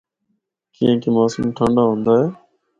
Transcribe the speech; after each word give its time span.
کیّانکہ 0.75 1.09
موسم 1.15 1.45
ٹھنڈا 1.57 1.83
ہوندا 1.87 2.13
اے۔ 2.19 2.27